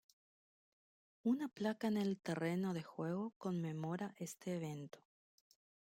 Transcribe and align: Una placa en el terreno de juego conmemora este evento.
Una 1.21 1.47
placa 1.47 1.87
en 1.87 1.95
el 1.95 2.17
terreno 2.19 2.73
de 2.73 2.81
juego 2.81 3.35
conmemora 3.37 4.15
este 4.17 4.55
evento. 4.55 4.97